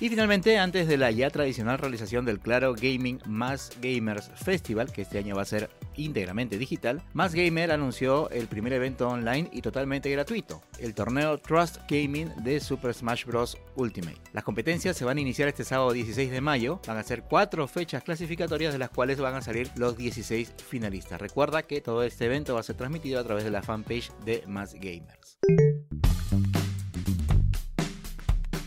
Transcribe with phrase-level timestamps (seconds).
[0.00, 5.02] Y finalmente, antes de la ya tradicional realización del Claro Gaming Más Gamers Festival, que
[5.02, 9.60] este año va a ser íntegramente digital, Más Gamer anunció el primer evento online y
[9.60, 13.58] totalmente gratuito, el torneo Trust Gaming de Super Smash Bros.
[13.76, 14.18] Ultimate.
[14.32, 17.66] Las competencias se van a iniciar este sábado 16 de mayo, van a ser cuatro
[17.68, 21.20] fechas clasificatorias de las cuales van a salir los 16 finalistas.
[21.20, 24.42] Recuerda que todo este evento va a ser transmitido a través de la fanpage de
[24.46, 25.38] Más Gamers.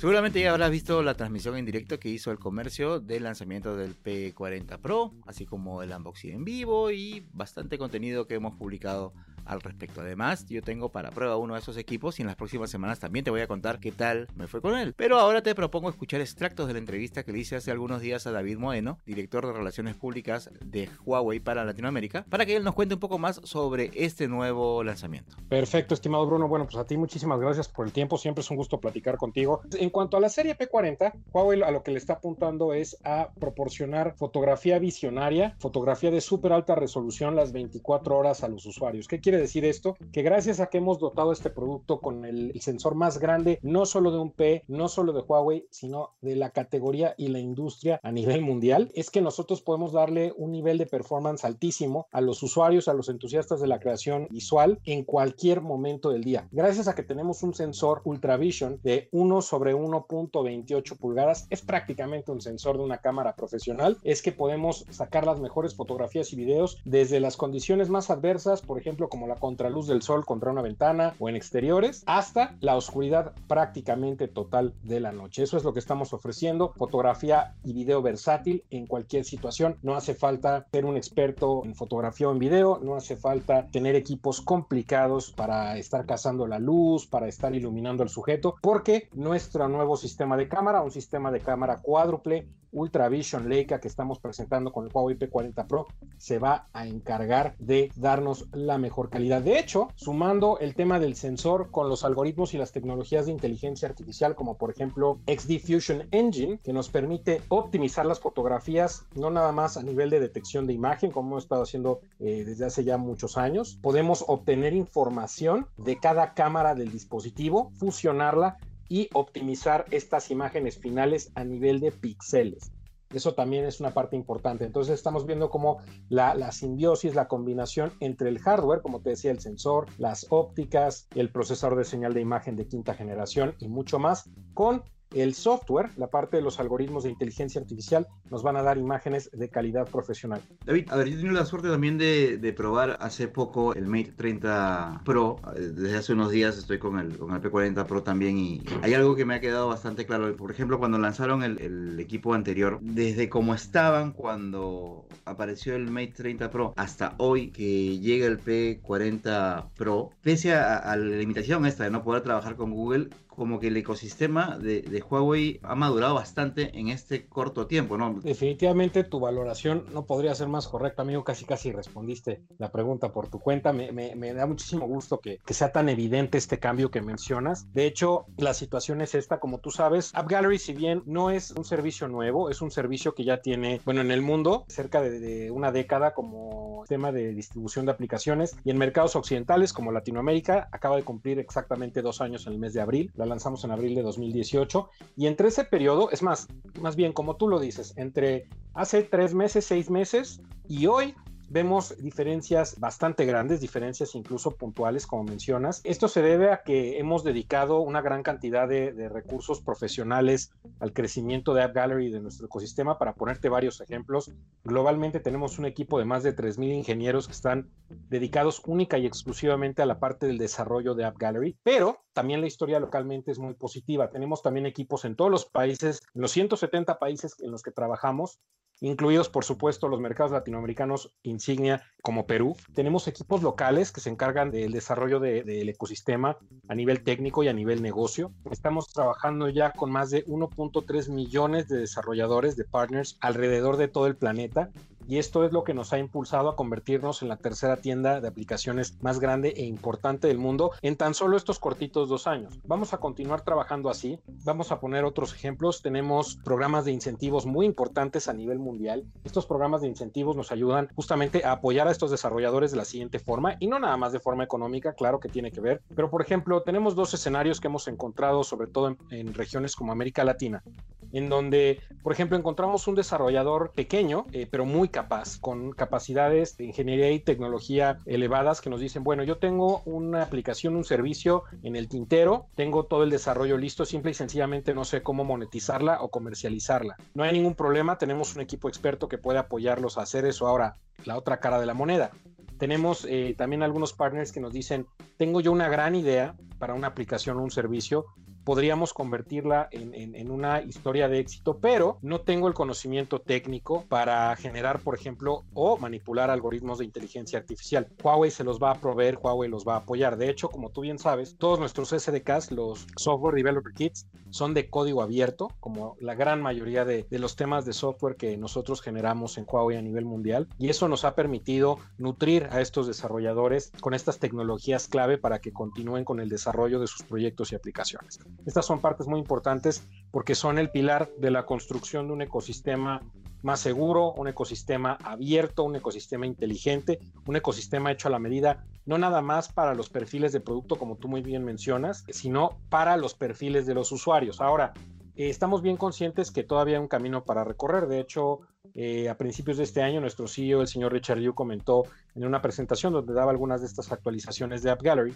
[0.02, 3.96] Seguramente ya habrás visto la transmisión en directo que hizo el comercio del lanzamiento del
[3.96, 9.14] P40 Pro, así como el unboxing en vivo y bastante contenido que hemos publicado
[9.52, 10.02] al respecto.
[10.02, 13.26] Además, yo tengo para prueba uno de esos equipos y en las próximas semanas también
[13.26, 14.94] te voy a contar qué tal me fue con él.
[14.96, 18.26] Pero ahora te propongo escuchar extractos de la entrevista que le hice hace algunos días
[18.28, 22.76] a David Moeno, director de Relaciones Públicas de Huawei para Latinoamérica, para que él nos
[22.76, 25.36] cuente un poco más sobre este nuevo lanzamiento.
[25.50, 26.48] Perfecto, estimado Bruno.
[26.48, 28.18] Bueno, pues a ti muchísimas gracias por el tiempo.
[28.18, 29.62] Siempre es un gusto platicar contigo.
[29.74, 33.32] En cuanto a la serie P40, Huawei a lo que le está apuntando es a
[33.38, 39.08] proporcionar fotografía visionaria, fotografía de súper alta resolución las 24 horas a los usuarios.
[39.08, 39.98] ¿Qué quiere decir esto?
[40.12, 43.86] Que gracias a que hemos dotado este producto con el, el, sensor más grande, no
[43.86, 48.00] solo de un P, no solo de Huawei, sino de la categoría y la industria
[48.04, 52.44] a nivel mundial, es que nosotros podemos darle un nivel de performance altísimo a los
[52.44, 56.48] usuarios, a los entusiastas de la creación visual en cualquier momento del día.
[56.52, 62.42] Gracias a que tenemos un sensor Ultravision de 1 sobre 1.28 pulgadas, es prácticamente un
[62.42, 67.20] sensor de una cámara profesional, es que podemos sacar las mejores fotografías y videos desde
[67.20, 71.30] las condiciones más adversas, por ejemplo, como la contraluz del sol contra una ventana o
[71.30, 75.44] en exteriores, hasta la oscuridad prácticamente total de la noche.
[75.44, 79.78] Eso es lo que estamos ofreciendo, fotografía y video versátil en cualquier situación.
[79.82, 83.96] No hace falta ser un experto en fotografía o en video, no hace falta tener
[83.96, 89.98] equipos complicados para estar cazando la luz, para estar iluminando al sujeto, porque nuestro nuevo
[89.98, 94.92] sistema de cámara, un sistema de cámara cuádruple Ultravision Leica que estamos presentando con el
[94.94, 95.88] Huawei P40 Pro
[96.18, 99.42] se va a encargar de darnos la mejor calidad.
[99.42, 103.88] De hecho, sumando el tema del sensor con los algoritmos y las tecnologías de inteligencia
[103.88, 109.52] artificial, como por ejemplo XD Fusion Engine, que nos permite optimizar las fotografías, no nada
[109.52, 112.98] más a nivel de detección de imagen, como hemos estado haciendo eh, desde hace ya
[112.98, 118.58] muchos años, podemos obtener información de cada cámara del dispositivo, fusionarla
[118.92, 122.74] y optimizar estas imágenes finales a nivel de píxeles.
[123.14, 124.66] Eso también es una parte importante.
[124.66, 125.78] Entonces estamos viendo cómo
[126.10, 131.08] la, la, simbiosis, la combinación entre el hardware, como te decía, el sensor, las ópticas,
[131.16, 134.84] el procesador de señal de imagen de quinta generación y mucho más, con
[135.14, 139.30] el software, la parte de los algoritmos de inteligencia artificial, nos van a dar imágenes
[139.32, 140.42] de calidad profesional.
[140.66, 143.88] David, a ver, yo he tenido la suerte también de, de, probar hace poco el
[143.88, 145.40] Mate 30 Pro.
[145.56, 149.16] Desde hace unos días estoy con el, con el P40 Pro también y hay algo
[149.16, 150.36] que me ha quedado bastante claro.
[150.36, 156.14] Por ejemplo, cuando lanzaron el, el equipo anterior, desde cómo estaban cuando apareció el Mate
[156.16, 161.84] 30 Pro hasta hoy que llega el P40 Pro, pese a, a la limitación esta
[161.84, 166.16] de no poder trabajar con Google, como que el ecosistema de, de, Huawei ha madurado
[166.16, 168.20] bastante en este corto tiempo, ¿no?
[168.22, 171.24] Definitivamente tu valoración no podría ser más correcta, amigo.
[171.24, 173.72] Casi casi respondiste la pregunta por tu cuenta.
[173.72, 177.72] Me, me, me da muchísimo gusto que, que, sea tan evidente este cambio que mencionas.
[177.74, 181.52] De hecho, la situación es esta, como tú sabes, App Gallery, si bien no es
[181.52, 185.20] un servicio nuevo, es un servicio que ya tiene, bueno, en el mundo, cerca de,
[185.20, 190.68] de una década como tema de distribución de aplicaciones y en mercados occidentales como Latinoamérica
[190.72, 193.12] acaba de cumplir exactamente dos años en el mes de abril.
[193.22, 196.48] La lanzamos en abril de 2018 y entre ese periodo, es más,
[196.82, 201.14] más bien como tú lo dices, entre hace tres meses, seis meses y hoy
[201.52, 205.82] vemos diferencias bastante grandes, diferencias incluso puntuales, como mencionas.
[205.84, 210.94] Esto se debe a que hemos dedicado una gran cantidad de, de recursos profesionales al
[210.94, 212.98] crecimiento de App Gallery de nuestro ecosistema.
[212.98, 214.32] Para ponerte varios ejemplos,
[214.64, 219.82] globalmente tenemos un equipo de más de 3.000 ingenieros que están dedicados única y exclusivamente
[219.82, 223.56] a la parte del desarrollo de App Gallery, pero también la historia localmente es muy
[223.56, 224.10] positiva.
[224.10, 228.40] Tenemos también equipos en todos los países, en los 170 países en los que trabajamos,
[228.82, 232.58] incluidos por supuesto los mercados latinoamericanos insignia como Perú.
[232.74, 236.38] Tenemos equipos locales que se encargan del desarrollo de, del ecosistema
[236.68, 238.34] a nivel técnico y a nivel negocio.
[238.50, 244.08] Estamos trabajando ya con más de 1.3 millones de desarrolladores, de partners alrededor de todo
[244.08, 244.72] el planeta
[245.12, 248.30] y esto es lo que nos ha impulsado a convertirnos en la tercera tienda de
[248.30, 252.62] aplicaciones más grande e importante del mundo en tan solo estos cortitos dos años.
[252.64, 257.66] Vamos a continuar trabajando así, vamos a poner otros ejemplos, tenemos programas de incentivos muy
[257.66, 259.04] importantes a nivel mundial.
[259.26, 263.20] Estos programas de incentivos nos ayudan justamente a apoyar a estos desarrolladores de la siguiente
[263.20, 266.22] forma y no nada más de forma económica, claro que tiene que ver, pero por
[266.22, 270.64] ejemplo tenemos dos escenarios que hemos encontrado sobre todo en, regiones como América Latina,
[271.12, 275.01] en donde por ejemplo encontramos un desarrollador pequeño eh, pero muy capaz,
[275.40, 280.76] con capacidades de ingeniería y tecnología elevadas que nos dicen, bueno, yo tengo una aplicación,
[280.76, 285.02] un servicio en el tintero, tengo todo el desarrollo listo, simple y sencillamente no sé
[285.02, 286.98] cómo monetizarla o comercializarla.
[287.14, 290.48] No hay ningún problema, tenemos un equipo experto que puede apoyarlos a hacer eso.
[290.48, 292.12] Ahora, la otra cara de la moneda.
[292.58, 294.86] Tenemos eh, también algunos partners que nos dicen,
[295.18, 298.06] tengo yo una gran idea para una aplicación o un servicio,
[298.44, 303.86] podríamos convertirla en, en, en, una historia de éxito, pero no tengo el conocimiento técnico
[303.88, 307.88] para generar, por ejemplo, o manipular algoritmos de inteligencia artificial.
[308.04, 310.18] Huawei se los va a proveer, Huawei los va a apoyar.
[310.18, 314.70] De hecho, como tú bien sabes, todos nuestros SDKs, los Software Developer Kits, son de
[314.70, 319.38] código abierto, como la gran mayoría de, de los temas de software que nosotros generamos
[319.38, 320.48] en Huawei a nivel mundial.
[320.58, 325.52] Y eso nos ha permitido nutrir a estos desarrolladores con estas tecnologías clave para que
[325.52, 328.20] continúen con el desarrollo de sus proyectos y aplicaciones.
[328.46, 333.02] Estas son partes muy importantes porque son el pilar de la construcción de un ecosistema
[333.44, 338.98] más seguro, un ecosistema abierto, un ecosistema inteligente, un ecosistema hecho a la medida, no
[338.98, 343.14] nada más para los perfiles de producto, como tú muy bien mencionas, sino para los
[343.14, 344.42] perfiles de los usuarios.
[344.42, 344.74] Ahora,
[345.16, 347.88] eh, estamos bien conscientes que todavía hay un camino para recorrer.
[347.88, 348.42] De hecho,
[348.74, 351.84] eh, a principios de este año, nuestro CEO, el señor Richard Liu, comentó
[352.16, 355.16] en una presentación donde daba algunas de estas actualizaciones de App Gallery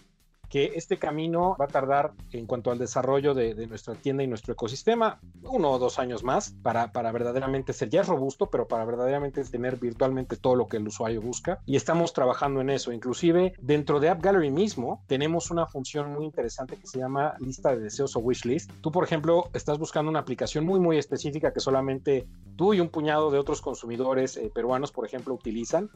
[0.55, 4.27] que este camino va a tardar en cuanto al desarrollo de, de, nuestra tienda y
[4.27, 8.65] nuestro ecosistema uno o dos años más para, para verdaderamente ser ya es robusto, pero
[8.65, 11.59] para verdaderamente tener virtualmente todo lo que el usuario busca.
[11.65, 12.91] Y estamos trabajando en eso.
[12.91, 17.75] Inclusive dentro de App Gallery mismo tenemos una función muy interesante que se llama lista
[17.75, 18.71] de deseos o wish list.
[18.81, 22.89] Tú, por ejemplo, estás buscando una aplicación muy, muy específica que solamente tú y un
[22.89, 25.89] puñado de otros consumidores eh, peruanos, por ejemplo, utilizan.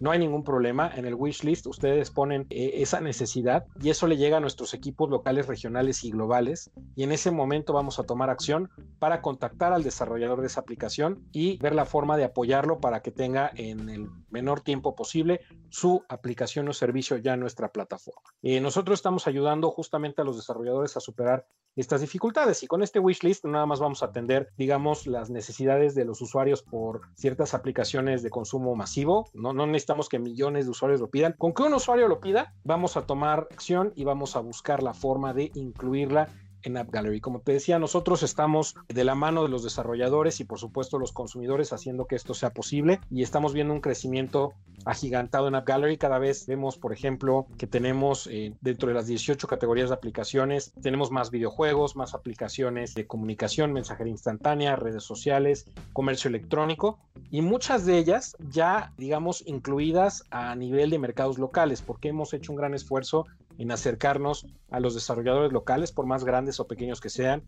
[0.00, 0.90] No hay ningún problema.
[0.94, 4.74] En el wish list ustedes ponen eh, esa necesidad y eso le llega a nuestros
[4.74, 6.72] equipos locales, regionales y globales.
[6.96, 8.68] Y en ese momento vamos a tomar acción
[8.98, 13.12] para contactar al desarrollador de esa aplicación y ver la forma de apoyarlo para que
[13.12, 18.28] tenga en el menor tiempo posible su aplicación o servicio ya en nuestra plataforma.
[18.42, 22.98] Eh, nosotros estamos ayudando justamente a los desarrolladores a superar estas dificultades y con este
[22.98, 28.22] wishlist nada más vamos a atender, digamos, las necesidades de los usuarios por ciertas aplicaciones
[28.22, 29.30] de consumo masivo.
[29.32, 31.34] No, no necesitamos que millones de usuarios lo pidan.
[31.38, 34.94] Con que un usuario lo pida, vamos a tomar acción y vamos a buscar la
[34.94, 36.28] forma de incluirla
[36.62, 37.20] en App Gallery.
[37.20, 41.12] Como te decía, nosotros estamos de la mano de los desarrolladores y por supuesto los
[41.12, 45.96] consumidores haciendo que esto sea posible y estamos viendo un crecimiento agigantado en App Gallery.
[45.96, 50.72] Cada vez vemos, por ejemplo, que tenemos eh, dentro de las 18 categorías de aplicaciones,
[50.82, 56.98] tenemos más videojuegos, más aplicaciones de comunicación, mensajería instantánea, redes sociales, comercio electrónico
[57.30, 62.52] y muchas de ellas ya, digamos, incluidas a nivel de mercados locales porque hemos hecho
[62.52, 63.26] un gran esfuerzo
[63.58, 67.42] en acercarnos a los desarrolladores locales, por más grandes o pequeños que sean,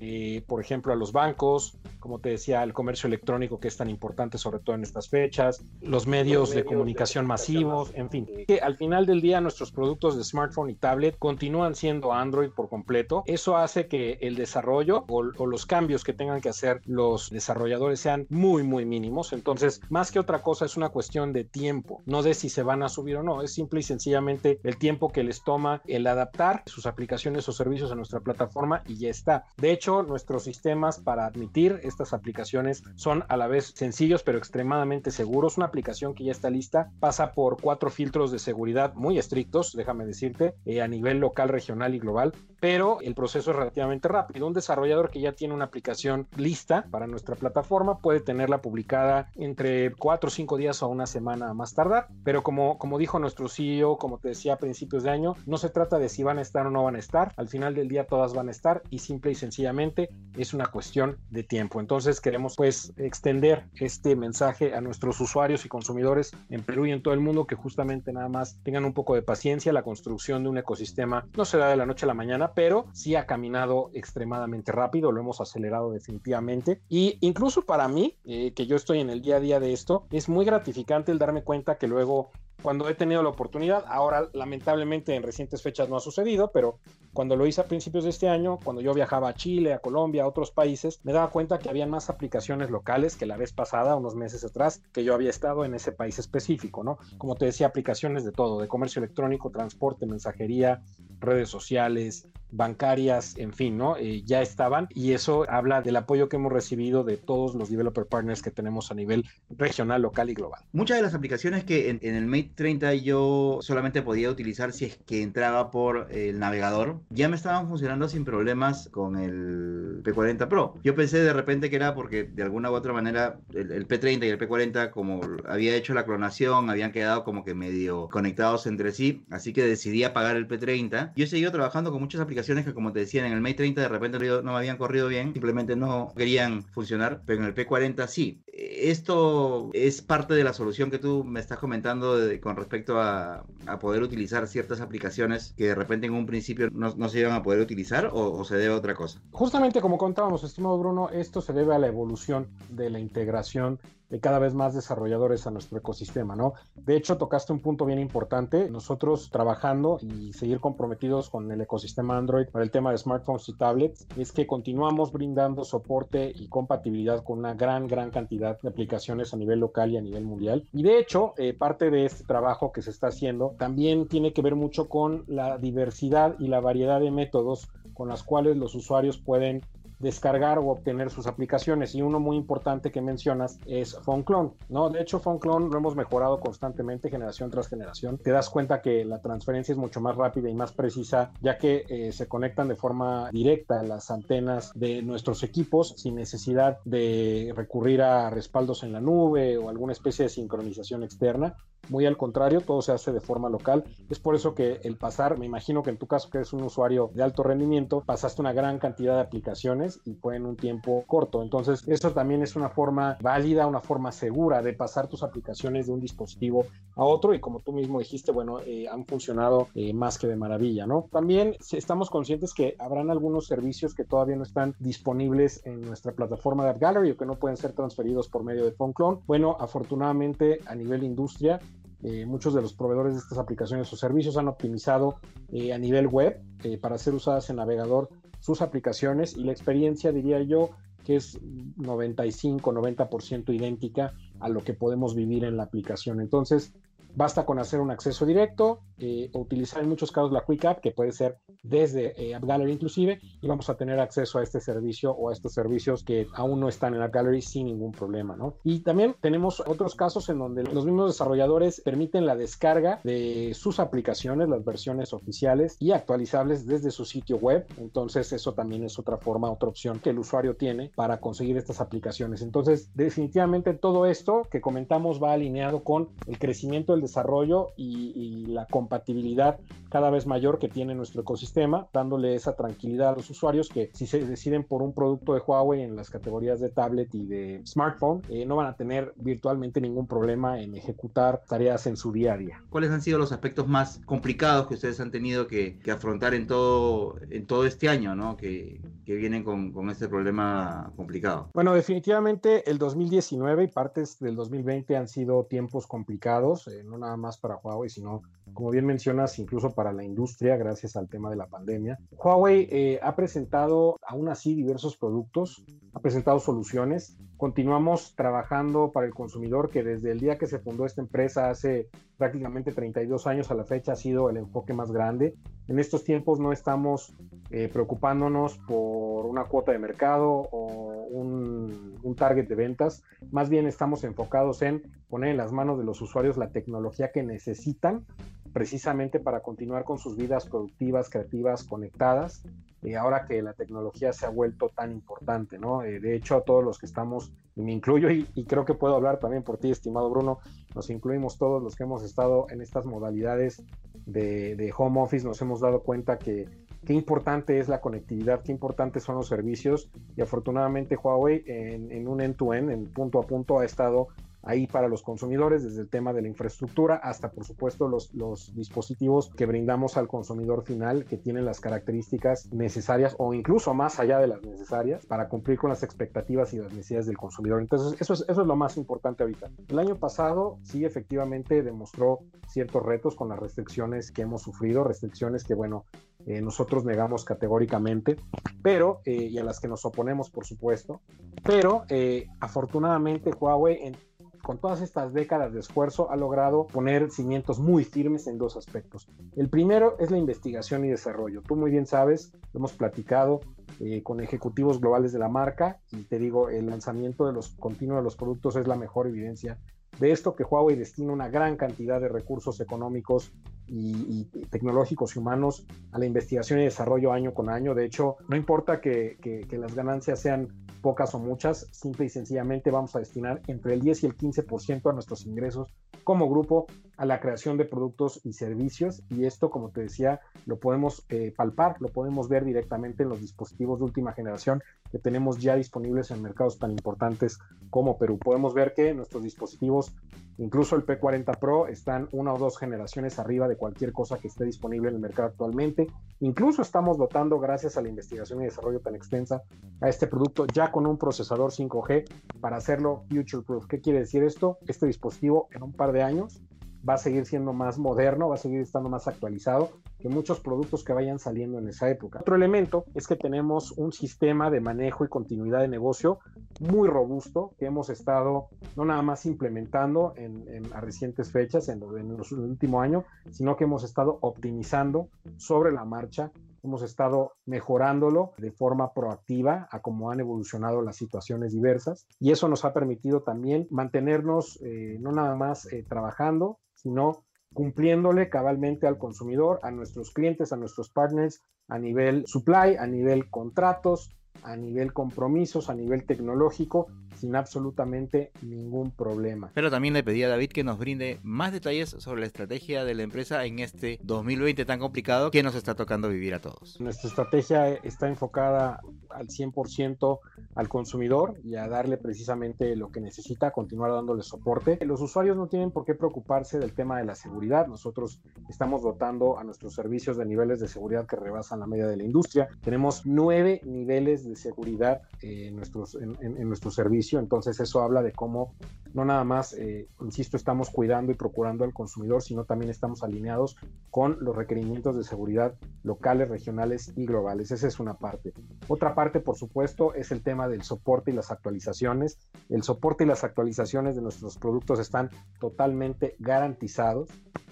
[0.00, 3.90] eh, por ejemplo, a los bancos, como te decía, el comercio electrónico que es tan
[3.90, 8.26] importante, sobre todo en estas fechas, los medios, de comunicación masivos, en fin.
[8.46, 12.68] Que al final del día nuestros productos de smartphone y tablet continúan siendo Android por
[12.68, 13.22] completo.
[13.26, 18.00] Eso hace que el desarrollo o, o los cambios que tengan que hacer los desarrolladores
[18.00, 19.32] sean muy, muy mínimos.
[19.32, 22.82] Entonces, más que otra cosa, es una cuestión de tiempo, no de si se van
[22.82, 26.62] a subir o no, es simple y sencillamente el tiempo que les toma el adaptar
[26.66, 29.46] sus aplicaciones o servicios a nuestra plataforma y ya está.
[29.56, 35.10] De hecho, nuestros sistemas para admitir estas aplicaciones son a la vez sencillos pero extremadamente
[35.10, 35.56] seguros.
[35.56, 40.06] Una aplicación que ya está lista pasa por cuatro filtros de seguridad muy estrictos, déjame
[40.06, 44.46] decirte, eh, a nivel local, regional y global, pero el proceso es relativamente rápido.
[44.46, 49.92] Un desarrollador que ya tiene una aplicación lista para nuestra plataforma puede tenerla publicada entre
[49.94, 53.96] cuatro o cinco días o una semana más tardar, pero como, como dijo nuestro CEO,
[53.96, 56.66] como te decía a principios de año, no se trata de si van a estar
[56.66, 59.32] o no van a estar, al final del día todas van a estar y simple
[59.32, 61.80] y sencillamente es una cuestión de tiempo.
[61.80, 67.02] Entonces queremos pues extender este mensaje a nuestros usuarios y consumidores en Perú y en
[67.02, 70.50] todo el mundo que justamente nada más tengan un poco de paciencia, la construcción de
[70.50, 73.90] un ecosistema no se da de la noche a la mañana, pero sí ha caminado
[73.94, 79.10] extremadamente rápido, lo hemos acelerado definitivamente y incluso para mí, eh, que yo estoy en
[79.10, 82.30] el día a día de esto, es muy gratificante el darme cuenta que luego
[82.62, 86.78] cuando he tenido la oportunidad, ahora lamentablemente en recientes fechas no ha sucedido, pero
[87.12, 90.24] cuando lo hice a principios de este año, cuando yo viajaba a Chile, a Colombia,
[90.24, 93.96] a otros países, me daba cuenta que había más aplicaciones locales que la vez pasada,
[93.96, 96.98] unos meses atrás, que yo había estado en ese país específico, ¿no?
[97.18, 100.82] Como te decía, aplicaciones de todo, de comercio electrónico, transporte, mensajería,
[101.18, 103.96] redes sociales, bancarias, en fin, ¿no?
[103.96, 108.06] Eh, ya estaban y eso habla del apoyo que hemos recibido de todos los developer
[108.06, 110.60] partners que tenemos a nivel regional, local y global.
[110.72, 114.86] Muchas de las aplicaciones que en, en el Mate 30 yo solamente podía utilizar si
[114.86, 120.48] es que entraba por el navegador, ya me estaban funcionando sin problemas con el P40
[120.48, 120.74] Pro.
[120.82, 124.24] Yo pensé de repente que era porque de alguna u otra manera el, el P30
[124.24, 128.92] y el P40 como había hecho la clonación, habían quedado como que medio conectados entre
[128.92, 131.12] sí, así que decidí apagar el P30.
[131.14, 133.80] Yo he seguido trabajando con muchas aplicaciones que como te decía en el Mate 30
[133.80, 138.06] de repente no me habían corrido bien, simplemente no querían funcionar, pero en el P40
[138.06, 138.42] sí.
[138.52, 143.44] Esto es parte de la solución que tú me estás comentando de, con respecto a,
[143.66, 147.32] a, poder utilizar ciertas aplicaciones que de repente en un principio no, no se iban
[147.32, 149.20] a poder utilizar o, o, se debe a otra cosa.
[149.32, 153.78] Justamente como contábamos, estimado Bruno, esto se debe a la evolución de la integración
[154.10, 156.54] de cada vez más desarrolladores a nuestro ecosistema, ¿no?
[156.74, 158.68] De hecho, tocaste un punto bien importante.
[158.68, 163.56] Nosotros trabajando y seguir comprometidos con el ecosistema Android para el tema de smartphones y
[163.56, 169.32] tablets, es que continuamos brindando soporte y compatibilidad con una gran, gran cantidad de aplicaciones
[169.32, 170.66] a nivel local y a nivel mundial.
[170.72, 174.42] Y de hecho, eh, parte de este trabajo que se está haciendo también tiene que
[174.42, 179.18] ver mucho con la diversidad y la variedad de métodos con las cuales los usuarios
[179.18, 179.62] pueden
[180.00, 181.94] descargar o obtener sus aplicaciones.
[181.94, 184.90] Y uno muy importante que mencionas es PhoneClone, ¿no?
[184.90, 188.18] De hecho, PhoneClone lo hemos mejorado constantemente, generación tras generación.
[188.18, 191.84] Te das cuenta que la transferencia es mucho más rápida y más precisa, ya que
[191.88, 198.02] eh, se conectan de forma directa las antenas de nuestros equipos sin necesidad de recurrir
[198.02, 201.56] a respaldos en la nube o alguna especie de sincronización externa.
[201.90, 203.84] Muy al contrario, todo se hace de forma local.
[204.08, 206.62] Es por eso que el pasar, me imagino que en tu caso que eres un
[206.62, 211.02] usuario de alto rendimiento, pasaste una gran cantidad de aplicaciones y fue en un tiempo
[211.08, 211.42] corto.
[211.42, 215.92] Entonces, eso también es una forma válida, una forma segura de pasar tus aplicaciones de
[215.92, 220.16] un dispositivo a otro y como tú mismo dijiste, bueno, eh, han funcionado eh, más
[220.16, 221.08] que de maravilla, ¿no?
[221.10, 226.64] También estamos conscientes que habrán algunos servicios que todavía no están disponibles en nuestra plataforma
[226.64, 229.18] de App Gallery o que no pueden ser transferidos por medio de PhoneClone.
[229.26, 231.60] Bueno, afortunadamente a nivel industria
[232.02, 235.16] eh, muchos de los proveedores de estas aplicaciones o servicios han optimizado
[235.52, 240.10] eh, a nivel web eh, para ser usadas en navegador sus aplicaciones y la experiencia
[240.10, 240.70] diría yo
[241.04, 246.20] que es 95-90% idéntica a lo que podemos vivir en la aplicación.
[246.20, 246.72] Entonces,
[247.14, 250.80] basta con hacer un acceso directo eh, o utilizar en muchos casos la Quick App,
[250.80, 252.38] que puede ser desde eh,
[252.68, 256.60] inclusive, y vamos a tener acceso a este servicio o a estos servicios que aún
[256.60, 258.56] no están en App Gallery sin ningún problema, ¿no?
[258.64, 263.80] Y también tenemos otros casos en donde los mismos desarrolladores permiten la descarga de sus
[263.80, 269.16] aplicaciones, las versiones oficiales y actualizables desde su sitio web, entonces eso también es otra
[269.16, 272.42] forma, otra opción que el usuario tiene para conseguir estas aplicaciones.
[272.42, 278.12] Entonces, definitivamente todo esto que comentamos va alineado con el crecimiento del el desarrollo y,
[278.14, 279.58] y, la compatibilidad
[279.90, 284.06] cada vez mayor que tiene nuestro ecosistema, dándole esa tranquilidad a los usuarios que si
[284.06, 288.22] se deciden por un producto de Huawei en las categorías de tablet y de smartphone,
[288.28, 292.36] eh, no van a tener virtualmente ningún problema en ejecutar tareas en su día a
[292.36, 292.62] día.
[292.70, 296.46] ¿Cuáles han sido los aspectos más complicados que ustedes han tenido que, que afrontar en
[296.46, 298.36] todo, en todo este año, ¿no?
[298.36, 301.48] que, que vienen con, con este problema complicado?
[301.54, 307.16] Bueno, definitivamente el 2019 y partes del 2020 han sido tiempos complicados, eh, no nada
[307.16, 308.22] más para Huawei, sino,
[308.54, 311.98] como bien mencionas, incluso para la industria, gracias al tema de la pandemia.
[312.12, 315.64] Huawei eh, ha presentado aún así diversos productos,
[315.94, 317.16] ha presentado soluciones.
[317.36, 321.88] Continuamos trabajando para el consumidor, que desde el día que se fundó esta empresa hace
[322.16, 325.34] prácticamente 32 años a la fecha ha sido el enfoque más grande.
[325.68, 327.14] En estos tiempos no estamos
[327.50, 333.02] eh, preocupándonos por una cuota de mercado o un, un, target de ventas,
[333.32, 337.22] más bien estamos enfocados en poner en las manos de los usuarios la tecnología que
[337.22, 338.04] necesitan
[338.52, 342.42] precisamente para continuar con sus vidas productivas, creativas, conectadas,
[342.82, 345.82] eh, ahora que la tecnología se ha vuelto tan importante, ¿no?
[345.82, 348.94] Eh, de hecho, a todos los que estamos, y me incluyo, y, creo que puedo
[348.96, 350.38] hablar también por ti, estimado Bruno,
[350.74, 353.62] nos incluimos todos los que hemos estado en estas modalidades
[354.06, 356.48] de, home office, nos hemos dado cuenta que
[356.86, 362.08] qué importante es la conectividad, qué importantes son los servicios, y afortunadamente Huawei en, en
[362.08, 364.08] un end-to-end, -end, en punto a punto, ha estado
[364.42, 368.54] ahí para los consumidores, desde el tema de la infraestructura hasta, por supuesto, los, los,
[368.54, 374.18] dispositivos que brindamos al consumidor final que tienen las características necesarias o incluso más allá
[374.18, 377.60] de las necesarias para cumplir con las expectativas y las necesidades del consumidor.
[377.60, 379.50] Entonces, eso es, eso es lo más importante ahorita.
[379.68, 385.44] El año pasado sí efectivamente demostró ciertos retos con las restricciones que hemos sufrido, restricciones
[385.44, 385.84] que, bueno,
[386.26, 388.16] eh, nosotros negamos categóricamente,
[388.62, 391.00] pero, eh, y a las que nos oponemos, por supuesto,
[391.42, 393.96] pero eh, afortunadamente Huawei en
[394.42, 399.08] con todas estas décadas de esfuerzo ha logrado poner cimientos muy firmes en dos aspectos.
[399.36, 401.42] El primero es la investigación y desarrollo.
[401.42, 403.40] Tú muy bien sabes, hemos platicado
[403.78, 407.98] eh, con ejecutivos globales de la marca y te digo, el lanzamiento de los continuos
[407.98, 409.58] de los productos es la mejor evidencia
[409.98, 413.32] de esto que Huawei destina una gran cantidad de recursos económicos
[413.66, 417.74] y, tecnológicos y humanos a la investigación y desarrollo año con año.
[417.74, 420.48] De hecho, no importa que las ganancias sean
[420.80, 424.90] pocas o muchas, simple y sencillamente vamos a destinar entre el 10 y el 15%
[424.90, 425.72] a nuestros ingresos
[426.04, 430.58] como grupo a la creación de productos y servicios y esto, como te decía, lo
[430.58, 435.38] podemos eh, palpar, lo podemos ver directamente en los dispositivos de última generación que tenemos
[435.38, 437.38] ya disponibles en mercados tan importantes
[437.70, 438.18] como Perú.
[438.18, 439.94] Podemos ver que nuestros dispositivos,
[440.40, 444.44] incluso el P40 Pro, están una o dos generaciones arriba de cualquier cosa que esté
[444.44, 445.86] disponible en el mercado actualmente.
[446.20, 449.42] Incluso estamos dotando, gracias a la investigación y desarrollo tan extensa,
[449.80, 452.04] a este producto ya con un procesador 5G
[452.40, 453.66] para hacerlo future proof.
[453.66, 454.58] ¿Qué quiere decir esto?
[454.66, 456.40] Este dispositivo en un par de años
[456.88, 460.82] va a seguir siendo más moderno, va a seguir estando más actualizado que muchos productos
[460.82, 462.20] que vayan saliendo en esa época.
[462.20, 466.20] Otro elemento es que tenemos un sistema de manejo y continuidad de negocio
[466.60, 471.82] muy robusto que hemos estado no nada más implementando en, en a recientes fechas, en,
[471.82, 476.30] en los últimos años, sino que hemos estado optimizando sobre la marcha
[476.62, 482.06] hemos estado mejorándolo de forma proactiva a cómo han evolucionado las situaciones diversas.
[482.18, 488.28] Y eso nos ha permitido también mantenernos eh, no nada más eh, trabajando, sino cumpliéndole
[488.28, 494.10] cabalmente al consumidor, a nuestros clientes, a nuestros partners a nivel supply, a nivel contratos,
[494.42, 496.88] a nivel compromisos, a nivel tecnológico,
[497.20, 499.50] sin absolutamente ningún problema.
[499.54, 502.94] Pero también le pedí a David que nos brinde más detalles sobre la estrategia de
[502.94, 506.80] la empresa en este 2020 tan complicado que nos está tocando vivir a todos.
[506.80, 510.18] Nuestra estrategia está enfocada al 100%
[510.54, 514.78] al consumidor y a darle precisamente lo que necesita, continuar dándole soporte.
[514.84, 517.66] Los usuarios no tienen por qué preocuparse del tema de la seguridad.
[517.66, 521.96] Nosotros estamos dotando a nuestros servicios de niveles de seguridad que rebasan la media de
[521.96, 522.48] la industria.
[522.62, 528.02] Tenemos nueve niveles de seguridad en nuestros, en, en, en nuestros servicios entonces eso habla
[528.02, 528.54] de cómo
[528.92, 533.56] no nada más, eh, insisto, estamos cuidando y procurando al consumidor, sino también estamos alineados
[533.90, 537.50] con los requerimientos de seguridad locales, regionales y globales.
[537.50, 538.32] Esa es una parte.
[538.68, 542.18] Otra parte, por supuesto, es el tema del soporte y las actualizaciones.
[542.48, 547.08] El soporte y las actualizaciones de nuestros productos están totalmente garantizados.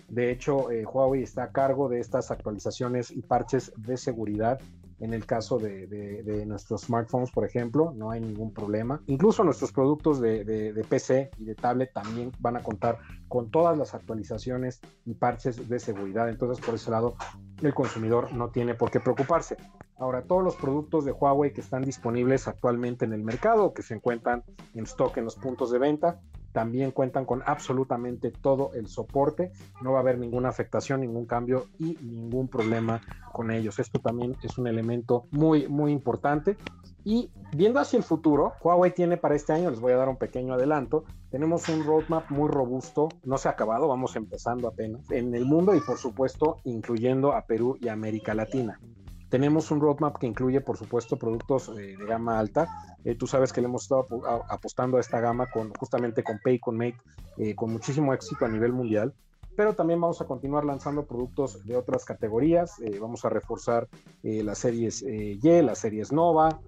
[0.09, 4.59] De hecho, eh, Huawei está a cargo de estas actualizaciones y parches de seguridad
[5.01, 9.01] en el caso de, de, de, nuestros smartphones, por ejemplo, no hay ningún problema.
[9.07, 13.79] Incluso nuestros productos de, de, PC y de tablet también van a contar con todas
[13.79, 16.29] las actualizaciones y parches de seguridad.
[16.29, 17.15] Entonces, por ese lado,
[17.63, 19.57] el consumidor no tiene por qué preocuparse.
[19.99, 23.95] Ahora, todos los productos de Huawei que están disponibles actualmente en el mercado, que se
[23.95, 26.21] encuentran en stock en los puntos de venta,
[26.59, 31.67] también cuentan con absolutamente todo el soporte, no va a haber ninguna afectación, ningún cambio
[31.79, 33.01] y ningún problema
[33.33, 33.79] con ellos.
[33.79, 36.57] Esto también es un elemento muy, muy importante.
[37.05, 40.17] Y viendo hacia el futuro, Huawei tiene para este año, les voy a dar un
[40.17, 45.37] pequeño adelanto, tenemos un roadmap muy robusto, no se ha acabado, vamos empezando apenas, en
[45.37, 48.81] el mundo y por supuesto incluyendo a Perú y América Latina.
[49.29, 52.97] Tenemos un roadmap que incluye, por supuesto, productos eh, de gama alta.
[53.05, 54.07] Eh, tú sabes que le hemos estado
[54.49, 56.97] apostando a esta gama con, justamente con Pay, con Make,
[57.37, 59.15] eh, con muchísimo éxito a nivel mundial
[59.57, 62.77] pero también vamos a continuar lanzando productos de otras categorías.
[63.01, 63.89] vamos a reforzar
[64.23, 66.61] las series Y, las series Nova.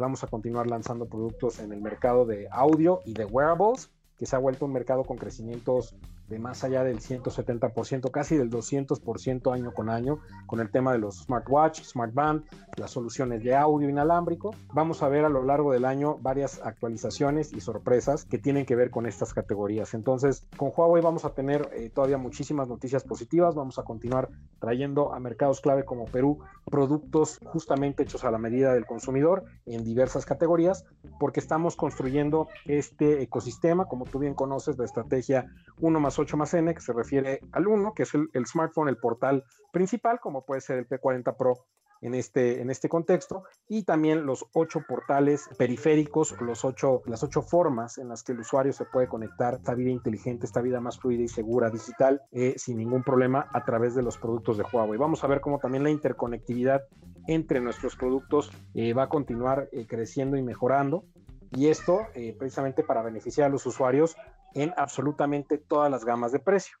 [0.00, 4.34] vamos a continuar lanzando productos en el mercado de audio y de wearables, que se
[4.34, 5.94] ha vuelto un mercado con crecimientos
[6.28, 10.98] de más allá del 170%, casi del 200% año con año, con el tema de
[10.98, 12.44] los smartwatch, smartband,
[12.76, 14.54] las soluciones de audio inalámbrico.
[14.72, 18.76] Vamos a ver a lo largo del año varias actualizaciones y sorpresas que tienen que
[18.76, 19.94] ver con estas categorías.
[19.94, 23.54] Entonces, con Huawei vamos a tener eh, todavía muchísimas noticias positivas.
[23.54, 26.38] Vamos a continuar trayendo a mercados clave como Perú
[26.70, 30.84] productos justamente hechos a la medida del consumidor en diversas categorías,
[31.18, 35.46] porque estamos construyendo este ecosistema, como tú bien conoces, la estrategia
[35.80, 38.96] 1 más 8 más N, que se refiere al 1, que es el, smartphone, el
[38.96, 41.66] portal principal, como puede ser el P40 Pro
[42.00, 47.42] en este, en este contexto, y también los ocho portales periféricos, los ocho, las ocho
[47.42, 50.98] formas en las que el usuario se puede conectar esta vida inteligente, esta vida más
[50.98, 54.98] fluida y segura digital, eh, sin ningún problema a través de los productos de Huawei.
[54.98, 56.82] Vamos a ver cómo también la interconectividad
[57.28, 61.04] entre nuestros productos eh, va a continuar eh, creciendo y mejorando.
[61.54, 62.06] Y esto
[62.38, 64.16] precisamente para beneficiar a los usuarios
[64.54, 66.76] en absolutamente todas las gamas de precio.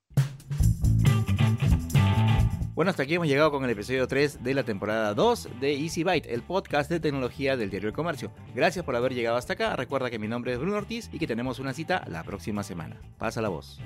[2.74, 6.04] Bueno, hasta aquí hemos llegado con el episodio 3 de la temporada 2 de Easy
[6.04, 8.32] Byte, el podcast de tecnología del diario El Comercio.
[8.54, 9.76] Gracias por haber llegado hasta acá.
[9.76, 12.96] Recuerda que mi nombre es Bruno Ortiz y que tenemos una cita la próxima semana.
[13.18, 13.78] Pasa la voz.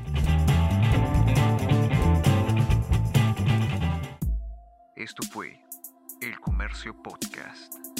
[4.95, 5.61] Esto fue
[6.21, 7.96] El Comercio Podcast.